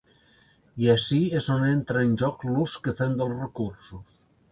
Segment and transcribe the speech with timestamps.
[0.85, 4.19] I ací és on entra en joc l’ús que fem dels recursos.